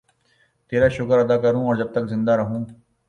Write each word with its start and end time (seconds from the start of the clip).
تیرا 0.71 0.87
شکر 0.95 1.17
ادا 1.19 1.37
کروں 1.43 1.63
اور 1.65 1.75
جب 1.75 1.89
تک 1.93 2.03
زندہ 2.09 2.31
رہوں 2.31 2.63